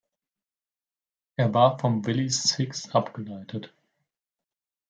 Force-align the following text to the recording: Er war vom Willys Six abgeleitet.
Er 1.35 1.53
war 1.53 1.77
vom 1.77 2.07
Willys 2.07 2.41
Six 2.41 2.89
abgeleitet. 2.89 3.71